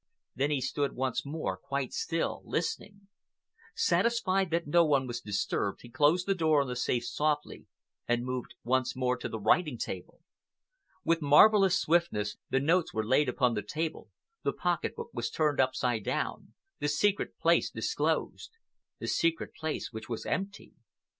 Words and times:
Then 0.33 0.49
he 0.49 0.61
stood 0.61 0.95
once 0.95 1.27
more 1.27 1.55
quite 1.57 1.93
still, 1.93 2.41
listening. 2.43 3.01
Satisfied 3.75 4.49
that 4.49 4.65
no 4.65 4.83
one 4.83 5.05
was 5.05 5.21
disturbed, 5.21 5.83
he 5.83 5.91
closed 5.91 6.25
the 6.25 6.33
door 6.33 6.61
of 6.63 6.67
the 6.69 6.75
safe 6.75 7.05
softly 7.05 7.67
and 8.07 8.25
moved 8.25 8.55
once 8.63 8.95
more 8.95 9.15
to 9.17 9.29
the 9.29 9.39
writing 9.39 9.77
table. 9.77 10.21
With 11.03 11.21
marvelous 11.21 11.77
swiftness 11.79 12.37
the 12.49 12.59
notes 12.59 12.91
were 12.95 13.05
laid 13.05 13.29
upon 13.29 13.53
the 13.53 13.61
table, 13.61 14.09
the 14.41 14.53
pocket 14.53 14.95
book 14.95 15.11
was 15.13 15.29
turned 15.29 15.59
upside 15.59 16.03
down, 16.03 16.53
the 16.79 16.87
secret 16.87 17.37
place 17.37 17.69
disclosed—the 17.69 19.07
secret 19.07 19.53
place 19.53 19.91
which 19.93 20.09
was 20.09 20.25
empty. 20.25 20.73